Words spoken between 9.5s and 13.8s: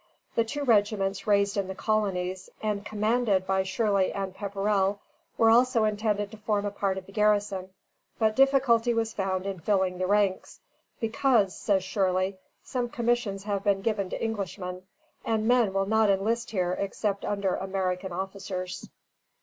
filling the ranks, because, says Shirley, some commissions have